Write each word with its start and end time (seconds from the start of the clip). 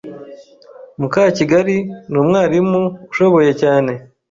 Mukakigali 0.99 1.77
numwarimu 2.11 2.81
ushoboye 3.11 3.51
cyane. 3.61 3.91